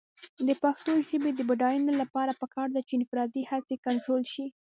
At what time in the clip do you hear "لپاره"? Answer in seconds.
2.01-2.37